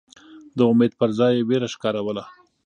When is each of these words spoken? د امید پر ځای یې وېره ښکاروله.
د 0.57 0.59
امید 0.71 0.91
پر 0.99 1.09
ځای 1.19 1.33
یې 1.37 1.45
وېره 1.47 1.67
ښکاروله. 1.73 2.23